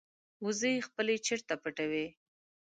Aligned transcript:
وزې 0.45 0.73
خپل 0.87 1.07
چرته 1.27 1.53
پټوي 1.61 2.07